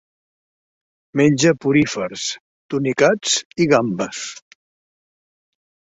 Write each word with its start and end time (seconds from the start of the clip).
Menja 1.21 1.53
porífers, 1.67 2.25
tunicats 2.75 3.39
i 3.67 3.71
gambes. 3.77 4.27